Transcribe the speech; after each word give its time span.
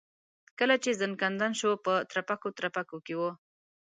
کله 0.59 0.75
چې 0.83 0.97
ځنکدن 1.01 1.51
شو 1.59 1.71
په 1.85 1.93
ترپکو 2.09 2.49
ترپکو 2.57 2.97
کې 3.05 3.15
و. 3.19 3.21